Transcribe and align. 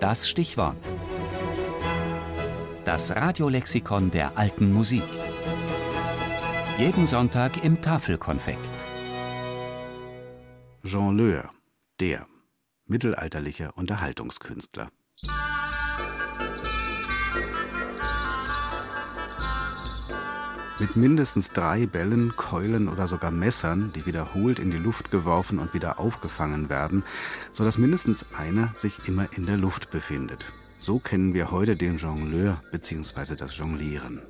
Das 0.00 0.28
Stichwort. 0.28 0.76
Das 2.84 3.16
Radiolexikon 3.16 4.10
der 4.10 4.36
alten 4.36 4.72
Musik. 4.72 5.02
Jeden 6.78 7.06
Sonntag 7.06 7.64
im 7.64 7.80
Tafelkonfekt. 7.80 8.58
Jean 10.84 11.16
Leur, 11.16 11.50
der 11.98 12.26
mittelalterliche 12.84 13.72
Unterhaltungskünstler. 13.72 14.90
Mit 20.78 20.94
mindestens 20.94 21.52
drei 21.52 21.86
Bällen, 21.86 22.36
Keulen 22.36 22.88
oder 22.88 23.08
sogar 23.08 23.30
Messern, 23.30 23.94
die 23.94 24.04
wiederholt 24.04 24.58
in 24.58 24.70
die 24.70 24.76
Luft 24.76 25.10
geworfen 25.10 25.58
und 25.58 25.72
wieder 25.72 25.98
aufgefangen 25.98 26.68
werden, 26.68 27.02
so 27.50 27.64
dass 27.64 27.78
mindestens 27.78 28.26
einer 28.36 28.74
sich 28.76 29.08
immer 29.08 29.26
in 29.32 29.46
der 29.46 29.56
Luft 29.56 29.90
befindet. 29.90 30.44
So 30.78 30.98
kennen 30.98 31.32
wir 31.32 31.50
heute 31.50 31.76
den 31.76 31.96
Jongleur 31.96 32.60
bzw. 32.72 33.36
das 33.36 33.56
Jonglieren. 33.56 34.20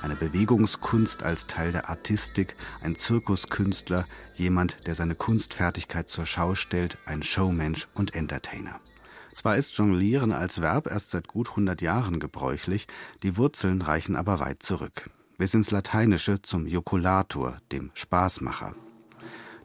Eine 0.00 0.14
Bewegungskunst 0.14 1.24
als 1.24 1.48
Teil 1.48 1.72
der 1.72 1.88
Artistik, 1.88 2.54
ein 2.80 2.94
Zirkuskünstler, 2.94 4.06
jemand, 4.34 4.86
der 4.86 4.94
seine 4.94 5.16
Kunstfertigkeit 5.16 6.08
zur 6.08 6.26
Schau 6.26 6.54
stellt, 6.54 6.96
ein 7.06 7.24
Showmensch 7.24 7.88
und 7.94 8.14
Entertainer. 8.14 8.78
Zwar 9.34 9.56
ist 9.56 9.76
Jonglieren 9.76 10.30
als 10.30 10.60
Verb 10.60 10.86
erst 10.86 11.10
seit 11.10 11.26
gut 11.26 11.50
100 11.50 11.82
Jahren 11.82 12.20
gebräuchlich, 12.20 12.86
die 13.24 13.36
Wurzeln 13.36 13.82
reichen 13.82 14.14
aber 14.14 14.38
weit 14.38 14.62
zurück 14.62 15.10
bis 15.38 15.54
ins 15.54 15.70
Lateinische 15.70 16.42
zum 16.42 16.66
Jokulator, 16.66 17.58
dem 17.70 17.90
Spaßmacher. 17.94 18.74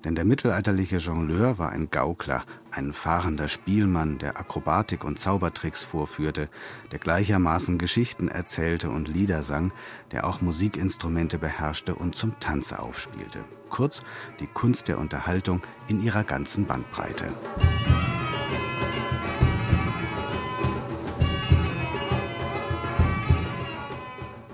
Denn 0.04 0.16
der 0.16 0.26
mittelalterliche 0.26 0.98
Jongleur 0.98 1.58
war 1.58 1.70
ein 1.70 1.90
Gaukler, 1.90 2.46
ein 2.72 2.94
fahrender 2.94 3.48
Spielmann, 3.48 4.20
der 4.20 4.38
Akrobatik 4.38 5.04
und 5.04 5.20
Zaubertricks 5.20 5.84
vorführte, 5.84 6.50
der 6.92 7.00
gleichermaßen 7.00 7.78
Geschichten 7.78 8.28
erzählte 8.28 8.90
und 8.90 9.08
Lieder 9.08 9.44
sang, 9.44 9.72
der 10.12 10.26
auch 10.28 10.42
Musikinstrumente 10.42 11.40
beherrschte 11.40 11.96
und 11.96 12.16
zum 12.16 12.40
Tanze 12.40 12.80
aufspielte. 12.80 13.40
Kurz 13.70 14.02
die 14.40 14.48
Kunst 14.48 14.88
der 14.88 15.00
Unterhaltung 15.00 15.62
in 15.88 16.02
ihrer 16.02 16.24
ganzen 16.24 16.68
Bandbreite. 16.68 17.26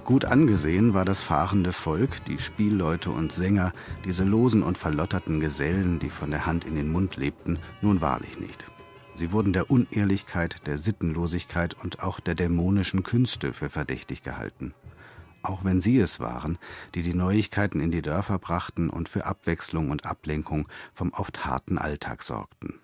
Gut 0.05 0.25
angesehen 0.25 0.93
war 0.93 1.05
das 1.05 1.23
fahrende 1.23 1.71
Volk, 1.71 2.25
die 2.25 2.37
Spielleute 2.37 3.09
und 3.09 3.31
Sänger, 3.31 3.71
diese 4.03 4.25
losen 4.25 4.61
und 4.61 4.77
verlotterten 4.77 5.39
Gesellen, 5.39 5.99
die 5.99 6.09
von 6.09 6.29
der 6.29 6.45
Hand 6.45 6.65
in 6.65 6.75
den 6.75 6.91
Mund 6.91 7.15
lebten, 7.15 7.57
nun 7.81 8.01
wahrlich 8.01 8.37
nicht. 8.37 8.65
Sie 9.15 9.31
wurden 9.31 9.53
der 9.53 9.71
Unehrlichkeit, 9.71 10.67
der 10.67 10.77
Sittenlosigkeit 10.77 11.73
und 11.81 12.03
auch 12.03 12.19
der 12.19 12.35
dämonischen 12.35 13.03
Künste 13.03 13.53
für 13.53 13.69
verdächtig 13.69 14.23
gehalten. 14.23 14.73
Auch 15.41 15.63
wenn 15.63 15.79
sie 15.79 15.97
es 15.99 16.19
waren, 16.19 16.57
die 16.95 17.01
die 17.01 17.13
Neuigkeiten 17.13 17.79
in 17.79 17.91
die 17.91 18.01
Dörfer 18.01 18.39
brachten 18.39 18.89
und 18.89 19.07
für 19.07 19.25
Abwechslung 19.25 19.89
und 19.89 20.05
Ablenkung 20.05 20.67
vom 20.91 21.13
oft 21.13 21.45
harten 21.45 21.77
Alltag 21.77 22.23
sorgten. 22.23 22.83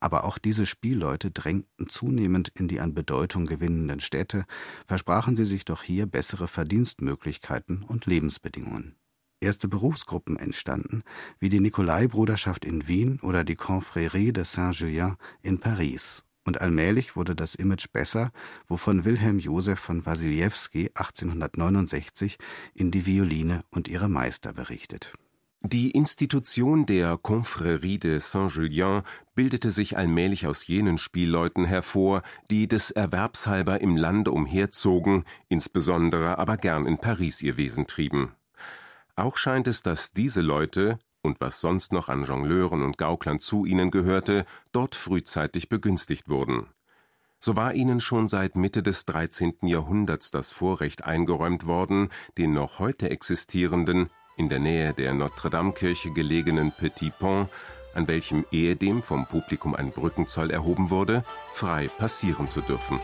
Aber 0.00 0.24
auch 0.24 0.38
diese 0.38 0.66
Spielleute 0.66 1.30
drängten 1.30 1.88
zunehmend 1.88 2.48
in 2.54 2.68
die 2.68 2.80
an 2.80 2.94
Bedeutung 2.94 3.46
gewinnenden 3.46 4.00
Städte, 4.00 4.44
versprachen 4.86 5.36
sie 5.36 5.46
sich 5.46 5.64
doch 5.64 5.82
hier 5.82 6.06
bessere 6.06 6.48
Verdienstmöglichkeiten 6.48 7.82
und 7.82 8.06
Lebensbedingungen. 8.06 8.96
Erste 9.40 9.68
Berufsgruppen 9.68 10.36
entstanden, 10.36 11.02
wie 11.38 11.48
die 11.48 11.60
Nikolaibruderschaft 11.60 12.64
in 12.64 12.88
Wien 12.88 13.20
oder 13.20 13.44
die 13.44 13.56
Confrérie 13.56 14.32
de 14.32 14.44
Saint-Julien 14.44 15.16
in 15.42 15.60
Paris. 15.60 16.24
Und 16.44 16.60
allmählich 16.60 17.16
wurde 17.16 17.34
das 17.34 17.54
Image 17.54 17.90
besser, 17.92 18.30
wovon 18.66 19.04
Wilhelm 19.04 19.38
Joseph 19.38 19.80
von 19.80 20.06
Wasiliewski 20.06 20.90
1869 20.94 22.38
in 22.74 22.90
Die 22.90 23.04
Violine 23.04 23.64
und 23.70 23.88
ihre 23.88 24.08
Meister 24.08 24.52
berichtet 24.52 25.12
die 25.68 25.90
Institution 25.90 26.86
der 26.86 27.16
Confrérie 27.16 27.98
de 27.98 28.18
Saint-Julien 28.20 29.02
bildete 29.34 29.70
sich 29.70 29.96
allmählich 29.96 30.46
aus 30.46 30.66
jenen 30.66 30.98
Spielleuten 30.98 31.64
hervor, 31.64 32.22
die 32.50 32.68
des 32.68 32.90
Erwerbs 32.90 33.46
halber 33.46 33.80
im 33.80 33.96
Lande 33.96 34.30
umherzogen, 34.30 35.24
insbesondere 35.48 36.38
aber 36.38 36.56
gern 36.56 36.86
in 36.86 36.98
Paris 36.98 37.42
ihr 37.42 37.56
Wesen 37.56 37.86
trieben. 37.86 38.32
Auch 39.14 39.36
scheint 39.36 39.66
es, 39.66 39.82
dass 39.82 40.12
diese 40.12 40.40
Leute 40.40 40.98
und 41.22 41.40
was 41.40 41.60
sonst 41.60 41.92
noch 41.92 42.08
an 42.08 42.24
Jongleuren 42.24 42.82
und 42.82 42.98
Gauklern 42.98 43.38
zu 43.38 43.64
ihnen 43.64 43.90
gehörte, 43.90 44.46
dort 44.72 44.94
frühzeitig 44.94 45.68
begünstigt 45.68 46.28
wurden. 46.28 46.66
So 47.38 47.56
war 47.56 47.74
ihnen 47.74 48.00
schon 48.00 48.28
seit 48.28 48.56
Mitte 48.56 48.82
des 48.82 49.04
13. 49.06 49.56
Jahrhunderts 49.62 50.30
das 50.30 50.52
Vorrecht 50.52 51.04
eingeräumt 51.04 51.66
worden, 51.66 52.10
den 52.38 52.52
noch 52.52 52.78
heute 52.78 53.10
existierenden 53.10 54.10
in 54.36 54.48
der 54.48 54.58
Nähe 54.58 54.92
der 54.92 55.14
Notre-Dame-Kirche 55.14 56.10
gelegenen 56.10 56.72
Petit 56.72 57.18
Pont, 57.18 57.48
an 57.94 58.06
welchem 58.06 58.44
ehedem 58.50 59.02
vom 59.02 59.26
Publikum 59.26 59.74
ein 59.74 59.90
Brückenzoll 59.90 60.50
erhoben 60.50 60.90
wurde, 60.90 61.24
frei 61.52 61.88
passieren 61.88 62.48
zu 62.48 62.60
dürfen. 62.60 63.00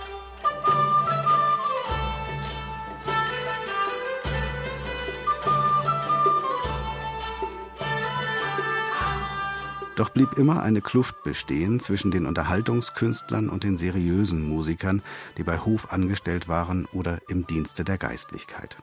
Doch 9.96 10.08
blieb 10.08 10.38
immer 10.38 10.62
eine 10.62 10.80
Kluft 10.80 11.22
bestehen 11.22 11.78
zwischen 11.78 12.10
den 12.10 12.26
Unterhaltungskünstlern 12.26 13.48
und 13.48 13.62
den 13.62 13.76
seriösen 13.76 14.42
Musikern, 14.48 15.02
die 15.36 15.42
bei 15.42 15.58
Hof 15.58 15.92
angestellt 15.92 16.48
waren 16.48 16.86
oder 16.92 17.18
im 17.28 17.46
Dienste 17.46 17.84
der 17.84 17.98
Geistlichkeit 17.98 18.78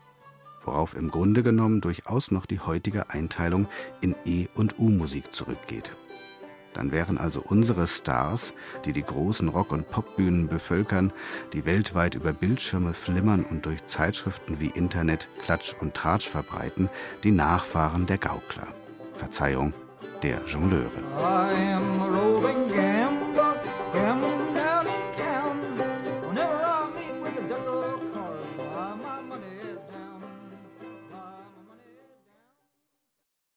worauf 0.69 0.95
im 0.95 1.09
Grunde 1.09 1.41
genommen 1.41 1.81
durchaus 1.81 2.29
noch 2.29 2.45
die 2.45 2.59
heutige 2.59 3.09
Einteilung 3.09 3.67
in 4.01 4.15
E- 4.23 4.47
und 4.53 4.77
U-Musik 4.77 5.33
zurückgeht. 5.33 5.91
Dann 6.73 6.91
wären 6.91 7.17
also 7.17 7.41
unsere 7.41 7.87
Stars, 7.87 8.53
die 8.85 8.93
die 8.93 9.01
großen 9.01 9.49
Rock- 9.49 9.71
und 9.71 9.89
Popbühnen 9.89 10.47
bevölkern, 10.47 11.11
die 11.53 11.65
weltweit 11.65 12.13
über 12.13 12.33
Bildschirme 12.33 12.93
flimmern 12.93 13.43
und 13.43 13.65
durch 13.65 13.83
Zeitschriften 13.87 14.59
wie 14.59 14.67
Internet 14.67 15.27
Klatsch 15.41 15.73
und 15.79 15.95
Tratsch 15.95 16.29
verbreiten, 16.29 16.87
die 17.23 17.31
Nachfahren 17.31 18.05
der 18.05 18.19
Gaukler. 18.19 18.67
Verzeihung, 19.15 19.73
der 20.21 20.43
Jongleure. 20.45 22.28